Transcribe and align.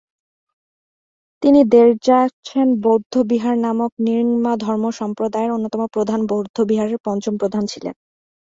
তিনি 1.43 1.59
র্দ্জোগ্স-ছেন 1.65 2.67
বৌদ্ধবিহার 2.83 3.55
নামক 3.57 3.91
র্ন্যিং-মা 3.97 4.53
ধর্মসম্প্রদায়ের 4.65 5.51
অন্যতম 5.51 5.81
প্রধান 5.95 6.19
বৌদ্ধবিহারের 6.31 6.99
পঞ্চম 7.05 7.33
প্রধান 7.41 7.63
ছিলেন। 7.71 7.95